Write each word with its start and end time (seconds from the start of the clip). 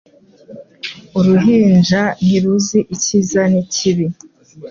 Uruhinja 1.19 2.01
ntiruzi 2.23 2.79
icyiza 2.95 3.41
n'ikibi. 3.51 4.05